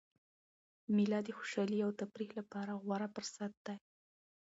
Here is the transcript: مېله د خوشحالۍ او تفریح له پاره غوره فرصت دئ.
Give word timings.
مېله 0.95 1.19
د 1.23 1.29
خوشحالۍ 1.37 1.79
او 1.85 1.91
تفریح 2.01 2.29
له 2.37 2.43
پاره 2.51 2.73
غوره 2.83 3.07
فرصت 3.15 3.51
دئ. 3.65 3.77